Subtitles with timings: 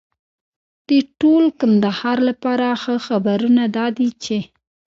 [0.89, 4.37] د ټول کندهار لپاره ښه خبرونه دا دي چې